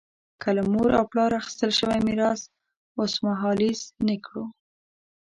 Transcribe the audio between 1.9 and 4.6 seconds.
میراث اوسمهالیز نه کړو.